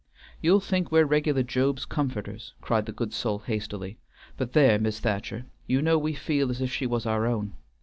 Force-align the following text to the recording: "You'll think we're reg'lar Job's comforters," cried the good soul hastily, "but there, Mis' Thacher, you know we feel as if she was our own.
"You'll 0.41 0.61
think 0.61 0.91
we're 0.91 1.05
reg'lar 1.05 1.43
Job's 1.43 1.85
comforters," 1.85 2.55
cried 2.59 2.87
the 2.87 2.91
good 2.91 3.13
soul 3.13 3.37
hastily, 3.45 3.99
"but 4.35 4.53
there, 4.53 4.79
Mis' 4.79 4.99
Thacher, 4.99 5.45
you 5.67 5.79
know 5.79 5.99
we 5.99 6.13
feel 6.15 6.49
as 6.49 6.59
if 6.59 6.71
she 6.73 6.87
was 6.87 7.05
our 7.05 7.27
own. 7.27 7.53